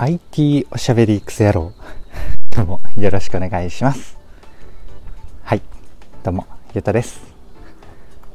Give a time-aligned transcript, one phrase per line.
[0.00, 1.72] IT おしゃべりクソ野郎。
[2.54, 4.16] どうもよろしくお願いします。
[5.42, 5.62] はい。
[6.22, 7.20] どうも、ゆうたです。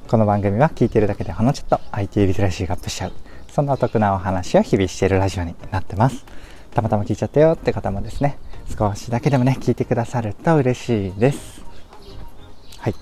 [0.09, 3.13] この番組は聞いてるだけでほのちょっと IT リテラシーがアップしちゃう。
[3.49, 6.25] そんなお得なお話を日々しているラジオになってます。
[6.73, 8.37] たまたま聞いちゃったよって方もですね、
[8.77, 11.61] 少しだけでもね、聞いてくださると嬉しいです。
[12.79, 12.95] はい。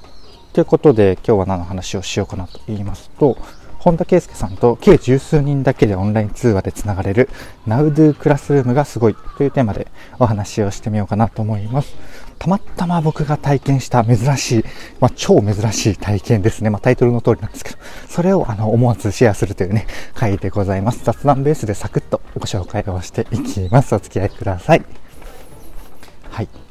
[0.54, 3.40] ということで、今日は何の話をしようかなと言いますと、
[3.82, 7.30] 本田圭佑さんと計十数人だけでオンライン通話でつながれる
[7.68, 9.88] NowDo クラスルームがすごいというテーマで
[10.20, 11.96] お話をしてみようかなと思います。
[12.38, 14.64] たまたま僕が体験した珍しい、
[15.00, 16.70] まあ、超珍しい体験ですね。
[16.70, 21.04] まあ、タイトルの通りなんですけど、それをあの思わずシェアするというね、回でございます。
[21.04, 23.96] 雑談ベースでサクッとご紹介をしていきます。
[23.96, 24.84] お付き合いください。
[26.30, 26.71] はい。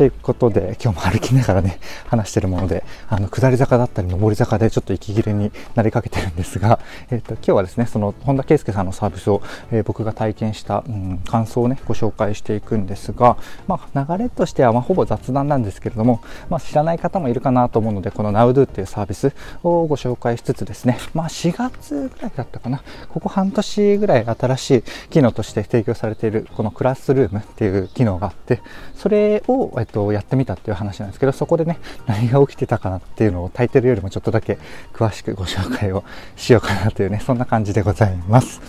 [0.00, 13.36] ということで、今日も歩きながらね、話してるもので、あの、下り坂だったり上り坂でちょっと息切れになりかけてるんですが、えっ、と、今日はですね、その、本田圭佑さんのサービスを、えー、僕が体験した、うん、感想をね、ご紹介していくんですが、
[13.68, 28.62] まあ、流れとしては、ま、ほぼ雑談なんですけれども、まあ、知らない方もいるかなと思うので、この NowDo っていうサービスをご紹介しつつですね、まあ、4月ぐらいだったかな、ここ半年ぐらい新しい機能として提供されている、このクラスルームっていう機能があって、
[28.96, 34.58] それを、えっと、やってみたっていう話なんですけど、そこでね、 何が起きてたかなっていうのをタイトルよりもちょっとだけ
[34.92, 36.04] 詳しくご紹介を
[36.36, 38.60] しようかなというね、 そんな感じでございます。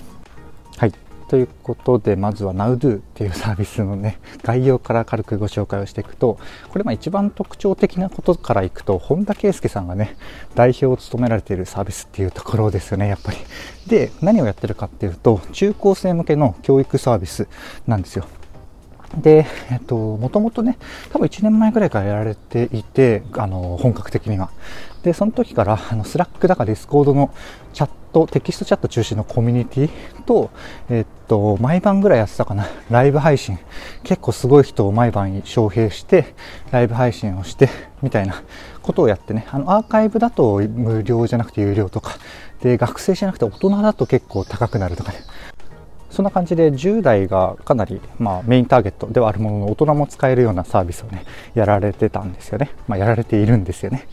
[0.77, 0.93] はい。
[1.29, 10.17] ということで、まずは NowDo っていうサービスのね、概要から軽くご紹介をしていくと、これま一番特徴的なことからいくと、本田圭佑さんがね、
[10.55, 13.37] 代表を務められているサービスっていうところですよね、やっぱり。
[13.87, 17.47] で、何をやってるかっていうと、中高生向けの教育サービス
[17.87, 18.25] なんですよ。
[19.17, 20.77] で、えっと、もともとね、
[21.11, 24.49] 多分1年前ぐらいからやられていて、あの、本格的には。
[25.03, 27.33] で、その時から、あの、 Slack だか Discord の
[27.73, 30.51] チャット、テキストチャット中心のコミュニティと、
[30.89, 33.57] えっと、毎晩ぐらいやってたかな、ライブ配信。
[34.03, 36.33] 結構すごい人を毎晩招聘して、
[36.71, 37.69] ライブ配信をして、
[38.01, 38.43] みたいな
[38.81, 42.17] ことをやってね、あの、アーカイブだと無料じゃなくて有料とか、
[42.61, 45.19] で、学生じゃなくて大人だと結構高くなるとかね、
[46.11, 51.23] そんな感じで10代がかなり、まあ、メインターゲットではあるものの大人も使えるようなサービスをね
[51.55, 54.07] やられてたんですよね、まあ、やられているんですよね。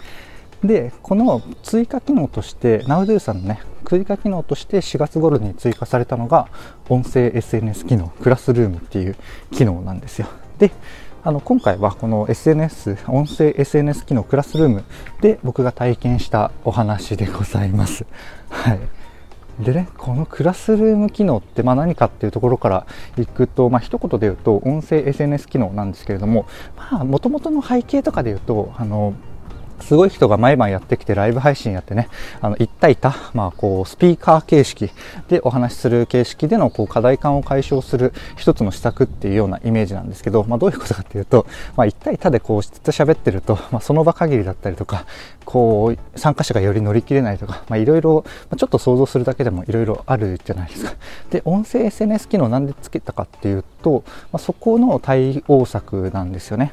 [0.65, 6.49] でこの追加機能として NowDo さんのね追加機能として4月頃に追加されたのが
[6.89, 9.17] 音声 SNS 機能クラスルームっていう
[9.53, 10.27] 機能なんですよ。
[10.59, 10.73] で
[11.23, 14.85] あの今回はこの SNS 音声 SNS 機能クラスルーム
[15.21, 18.05] で僕が体験したお話でございます。
[18.51, 18.98] はい。
[19.61, 22.87] でね、このクラスルーム機能ってまあ何かっていうところから
[23.17, 26.47] いくと、まあ一言で言うと音声 SNS 機能なんですけれども、
[26.77, 29.15] まあ元々の背景とかで言うと、あの、
[29.81, 32.09] すごい人が毎晩やってきてライブ配信やってね、
[32.41, 34.91] あの、一対多、まあ、こう、スピーカー形式
[35.29, 41.47] でお話しする形式での、こう、課題感を解消する一つの施策っていうようなイメージなんですけど、まあ、どういうことかっていうと、
[41.77, 45.07] まあ、一対多でこう、ずっと喋ってると、まあ、その場限りだったりとか、
[45.45, 50.93] こう、参加者がより乗り切れないとか、まあ、いろいろ、ま、ちょっと想像するだけでもいろいろあるじゃないですか。
[51.31, 56.73] で、音声 SNS 機能なんでつけたかっていうと、まあ、そこの対応策なんですよね。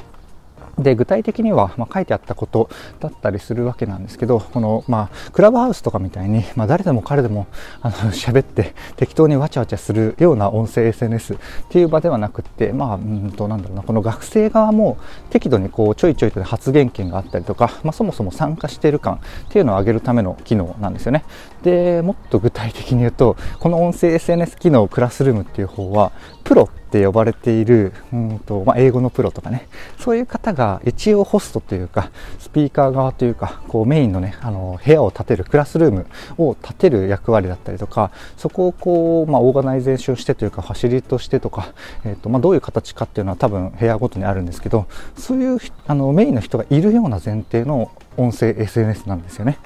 [0.78, 2.70] で具体的には、まあ、書いてあったこと
[3.00, 7.48] だったりするわけなんですけどこの、まあ、クラブハウスとかみたいに、まあ、誰でも彼でも
[7.82, 11.38] あの 喋って適当にわちゃわちゃするような音声 SNS っ
[11.70, 14.98] ていう場ではなくて、まあ、うんとなんだろうなこの学生側も
[15.30, 19.20] 適度にこうちょいちょいと発言権があったりとか、まあ、そもそも参加している感っ
[19.50, 21.24] ていうのを上げるための機能なんですよね。
[21.66, 26.12] でもっと具体的に言うとこの音声 SNS 機能クラスルームっていう方は
[26.44, 29.68] プロって呼ばれている、うんとまあ、英語のプロとかね
[29.98, 36.06] そういう方が一応ホストというかスピーカー側というかこうメインのねあの部屋を建てるクラスルーム
[36.38, 41.74] を建てる役割だったりとかそこをこう、まあ、 organization してというかファシリとしてとか、
[42.04, 44.86] えーとまあ、どういう形かっていうのは多分部屋ごとにあるんですけど
[45.18, 49.58] そういうあのメインの人がいるような前提の音声 SNS なんですよね。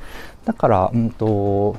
[0.46, 1.76] だから、うんと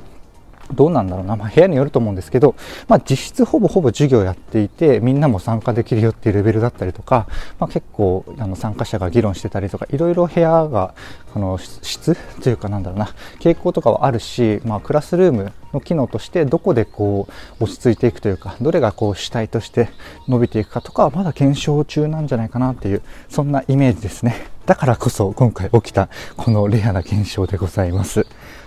[0.73, 2.55] どうなんだろうな、まあ、部屋によると思うんですけど、
[2.89, 7.27] まあ、実質ほぼほぼ授業やっていてみんなも参加できるよっていうレベルだったりとか、
[7.59, 10.95] まあ、結構あの参加者が議論してたりとかいろいろ部屋が
[11.35, 17.29] あの質というかなんだろうな傾向とかはあるし、まあ、クラスルームの機能としてどこでこ
[17.61, 19.91] う落ち着いていくというかどれがこう主体として
[20.29, 24.49] 伸びていくかとかはまだ検証中なんじゃないかなっていうそんなイメージですね。
[24.67, 28.27] だからこそ今回起きたこのレアな現象でございます。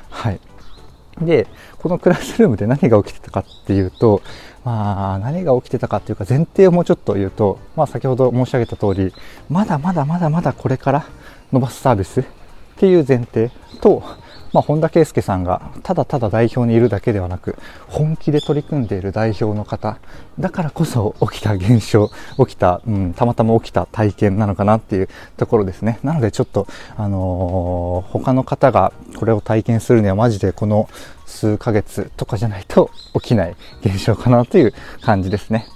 [0.09, 0.39] はい。
[1.21, 4.21] で、このクラスルームで何が起きてたかっていうと、
[4.63, 9.13] まあ、何が起きてたかっていうか前提をもうちょっと言うと、まあ先ほど申し上げた通り、
[9.49, 11.05] まだまだまだまだこれから
[11.51, 12.23] 伸ばすサービスっ
[12.77, 13.51] ていう前提
[13.81, 14.03] と、
[14.53, 17.57] まあ、本田圭佑さんがただただ代表にいるだけではなく
[17.87, 19.99] 本気で取り組んでいる代表の方
[20.39, 30.87] だからこそ起きた現象起きた、うん、たまたま起きた体験なのかなっていうところですねなのでちょっと、あのー、他の方がこれを体験するにはマジでこの
[31.25, 35.67] 数ヶ月とかじゃないと起きない現象かなという感じですね。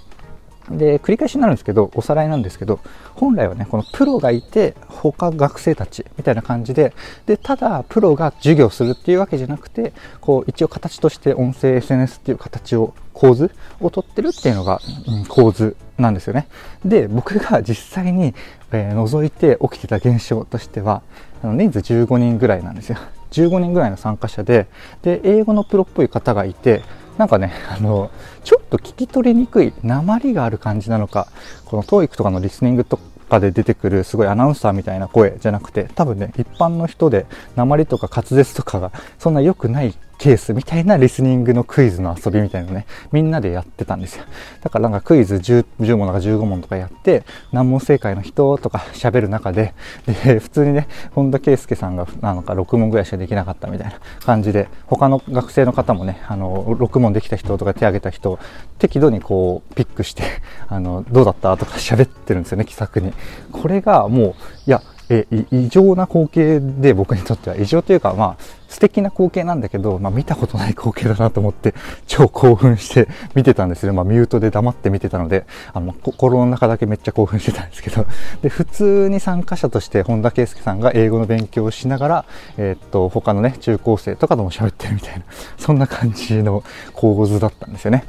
[0.70, 2.80] で、繰り返しになるんですけど、おさらいなんですけど、
[3.14, 6.92] 本来はね、このプロがいて、他学生たちみたいな感じで、
[7.26, 13.50] で、ただプロが授業するっていうわけじゃなくて、こう、一応形として音声 SNS っていう形を、構図
[13.80, 16.46] をとってるっていうのが、うん、構図なんですよね。
[16.84, 17.74] で、僕が実
[18.04, 18.34] 際に、
[18.70, 21.02] えー、覗いて起きてた現象としては、
[21.42, 22.98] あの人数15人ぐらいなんですよ。
[23.32, 24.68] 15人ぐらいの参加者で、
[25.02, 26.82] で、英語のプロっぽい方がいて、
[27.18, 28.10] なんかね、 あの、
[28.44, 31.26] ちょっと聞き取りにくい、鉛がある感じなのか、
[31.66, 32.98] この TOEIC とかのリスニングと
[33.28, 37.26] かで出てくるすごいアナウンサーみたいな声じゃなくて、多分ね、一般の人で
[37.56, 44.24] 鉛とか滑舌とかがそんな良くないケースみたいなリスニングのクイズの遊びみたいなのね、みんなでやってたんですよ。
[44.60, 49.74] だからなんかクイズ 10, 10問とか15問とかやって、難問正解の人とか喋る中で、
[50.06, 58.38] で、普通にね、本田圭佑さんがなんか6問ぐらいしかできなかったみたいな感じで、他の学生の方もね、あの、6問できた人とか手挙げた人
[58.78, 60.24] 適度にこう、ピックして、
[60.66, 63.12] あの、どうだったとか喋ってるんですよね、気さくに。
[63.52, 64.34] これがもう、
[64.66, 71.74] いや、え異常な光景で僕にとっては異常というかまあ素敵な光景なんだけど、まあ、見たことない光景だなと思って
[72.06, 78.06] 超興奮して見てたんですね、まあ、ミュートで黙って見てたのであの心の中だけめっちゃ興奮してたんですけど。
[78.42, 82.24] で普通に参加者として本田圭佑さんが英語の勉強をしながら、
[82.56, 85.24] えー、っと他のね中高生とかとも喋ってるみたいな
[85.56, 86.62] そんな感じの
[86.92, 88.04] 構図だったんですよね。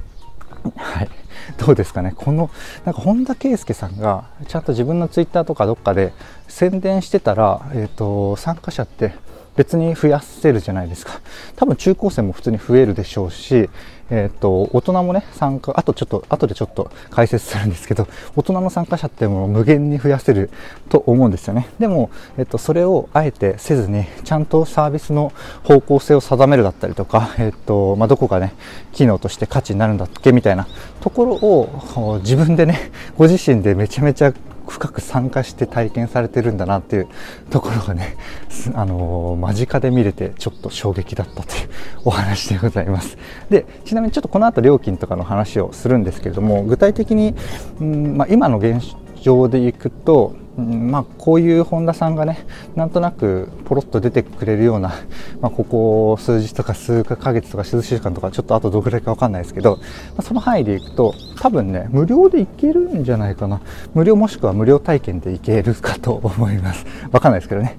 [0.76, 1.10] はい。
[1.58, 2.14] どうですかね。
[2.16, 2.50] この
[2.86, 6.14] なんか本田圭佑さんがちゃんと自分のツイッターとかどっかで
[6.48, 9.14] 宣伝してたら、えーと、参加者って
[9.56, 11.22] 別に増やせるじゃないですか。
[11.56, 13.70] 多分中高生も普通に増えるでしょうし、
[14.12, 20.50] え、ー、と大人もね参加あとちょっと後でちょっと解説するんですけど大人の参加者ってもう無限に増やせる
[20.90, 21.68] と思うんですよね。
[21.80, 25.32] でも、え、ー、と、それをあえてせずにちゃんとサービスの
[25.64, 28.54] 方向性を定めるだったりとか、え、ー、とまあ、どこがね
[28.94, 30.68] 機能として価値になるんだっけみたいな
[31.02, 34.34] ところを自分でねご自身でめちゃめちゃ
[34.70, 37.08] 深く参加して体験されてるんだなっていう
[37.50, 38.18] ところがね、
[38.74, 41.70] あのー、間近で見れてちょっと衝撃だったという
[42.06, 43.18] お話でございます。
[43.50, 47.36] で、ちなみにちょっとこの後料金とかの話をするんですけれども、具体的に、
[47.80, 48.82] うんまあ、今の現
[49.22, 52.46] 状でいくと、うんまあ、こういう本田さんがね
[52.76, 54.94] なんとなくポロッと出てくれるような、
[55.42, 59.78] まあ、ここ数日とか数ヶ月とか数週間とかちょっとあとどれくらいか分かんないですけど、ま
[60.18, 63.62] あ、その範囲でいくと多分ね無料でいけるんじゃないかな。
[63.94, 66.86] 無料もしくは無料体験でいけるかと思います。
[67.12, 67.78] 分かんないですけどね。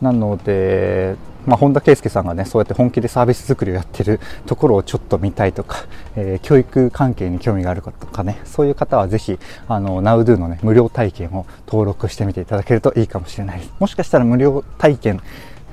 [0.00, 5.86] なのでまあ、本田圭佑さんがねそうやって本気でサービス作りをやってるところをちょっと見たいとか、
[6.16, 9.38] えー、教育関係に興味があるかとかねそういう方はぜひ
[9.68, 13.58] あの NowDo のね無料体験を登録してみていただけるといいかもしれない。
[13.60, 15.20] ですもしかしたら無料体験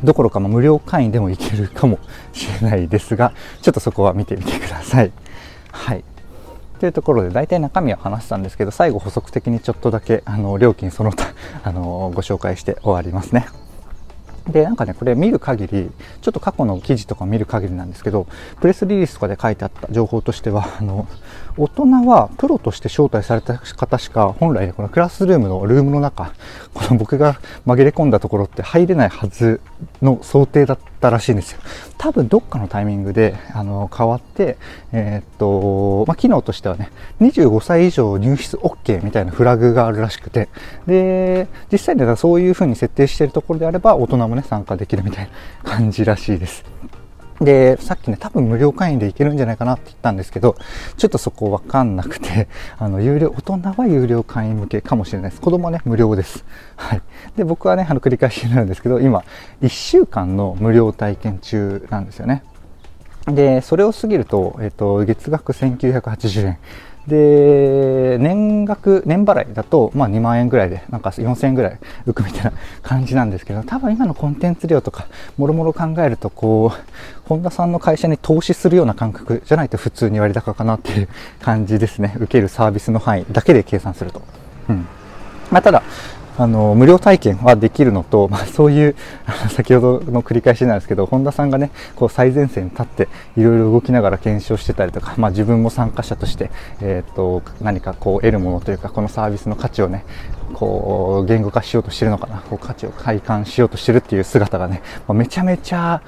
[0.04, 2.00] どころかも無料会員でもいけるかも
[2.34, 5.12] しれないですがちょっとそこは見てみてください。
[5.72, 6.04] はい。
[6.80, 13.46] というところで大体中身は話したんですけど最後補足的にちょっとだけあの料金その他あのご紹介して終わりますね。
[14.48, 15.92] で、なんかね、これ見る限り、
[16.22, 18.28] ちょっと過去の記事とか見る限りなんですけど、
[18.60, 21.08] プレスリリースとかで書いてあった情報としては、 あの、
[21.58, 26.32] 大人はプロとして招待された方しか、本来このクラスルームのルームの中、
[26.74, 29.62] この僕が紛れ込んだところって入れないはず
[30.02, 30.91] の想定だった。
[31.10, 31.60] らしいんですよ。
[31.98, 34.58] 多分どっかのタイミングで、あの、変わって、
[34.92, 36.92] えー、っと、まあ、機能としてはね、
[37.22, 40.50] 25歳以上入室 OK みたいなフラグがあるらしくて、
[40.86, 45.30] で、実際にはそういう風に設定してるところであれば、大人もね、参加できるみたい
[45.64, 46.64] な感じらしいです。
[47.42, 50.56] で、さっきね、多分無料会員でいけるんじゃないかなって言ったんですけど、
[50.96, 55.42] ちょっとそこわかんなくて、 あの、有料、大人は有料会員向けかもしれないです。
[55.42, 56.46] 子供はね、無料です。
[56.76, 57.02] はい。
[57.36, 59.24] で、僕はね、あの、繰り返しになるんですけど、今、
[59.64, 62.44] 1週間の無料体験中なんですよね。
[63.26, 66.58] で、それを過ぎると、えっ、と、月額1980円。
[67.08, 72.54] で、年額、年払いだと、まあ2万円ぐらいで、なんか4000円ぐらい浮くみたいな
[72.84, 81.10] 感じなんですけど、多分今のコンテンツ量とか、もろもろ考えると、こう、本田さんの会社に投資するような感覚じゃないと普通に割高かなっていう
[81.42, 82.14] 感じですね。
[82.18, 84.22] 受けるサービスの範囲だけで計算すると。
[84.70, 84.86] うん。
[85.50, 85.82] まあ、ただ、
[86.38, 88.96] あの無料体験はできるのと、 まあ、そういう
[89.50, 93.08] 先ほどの繰り返しなんですけど本田さんがねこう最前線に立って
[93.38, 100.06] いろいろ動きながら検証してたりとか、まあ、自分も参加者として、えーと、何かこう得るものというかこのサービスの価値をね
[100.54, 106.02] こう言語化しようとしてるのかなこう価値を体感しようとしてるっていう姿がね、まあ、めちゃめちゃ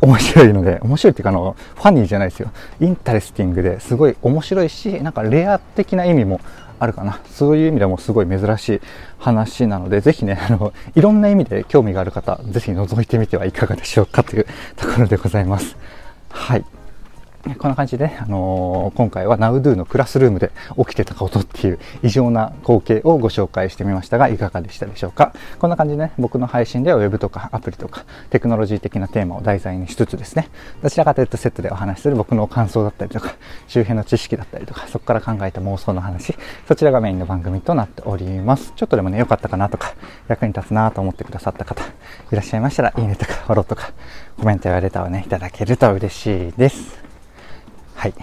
[0.00, 2.50] 面白いので、面白いっていうかあの、 funny じゃないですよ。
[2.80, 6.40] interesting ですごい面白いし、なんかレア的な意味も
[6.78, 7.20] あるかな。
[7.30, 8.80] そういう意味でもすごい珍しい
[9.18, 15.76] 話なので、ぜひね、あの、いろんな意味で興味がある方、ぜひ覗いてみてはいかがでしょうかというところでございます。
[16.30, 16.77] はい。
[17.56, 25.32] こんな感じで、あのー、今回は NowDo のクラスルームで起きてたことっていう異常な光景をご紹介してみましたが、いかがでしたでしょうか？
[25.58, 30.48] こんな感じでね、僕の配信では Web とかアプリとかテクノロジー的なテーマを題材にしつつですね、
[30.82, 33.34] どちらかというとセットでお話しする僕の感想だったりとか、
[33.66, 36.36] 周辺の知識だったりとか、そこから考えた妄想の話、
[36.66, 38.72] そちらがメインの番組となっております。
[38.76, 39.94] ちょっとでもね、良かったかなとか、
[40.28, 41.86] 役に立つなと思ってくださった方、い
[42.32, 43.92] らっしゃいましたら、いいねとかフォローとか、
[44.36, 47.07] コメントやレターをね、いただけると嬉しいです。
[47.98, 48.14] はい。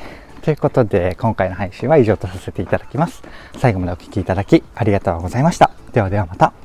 [0.41, 3.21] ということで、今回の配信は以上とさせていただきます。
[3.57, 5.69] 最後までお聴きいただきありがとうございました。
[5.91, 6.64] ではではまた。